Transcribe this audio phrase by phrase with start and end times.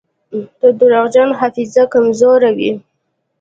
[0.61, 2.71] د درواغجن حافظه کمزورې وي.